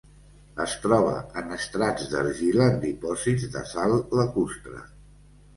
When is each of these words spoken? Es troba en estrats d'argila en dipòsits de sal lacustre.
Es 0.63 0.71
troba 0.85 1.11
en 1.41 1.53
estrats 1.57 2.09
d'argila 2.13 2.67
en 2.71 2.81
dipòsits 2.87 3.47
de 3.57 3.63
sal 3.75 3.95
lacustre. 4.21 4.83